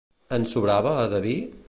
En 0.37 0.47
sobrava, 0.53 0.95
de 1.13 1.21
vi? 1.27 1.37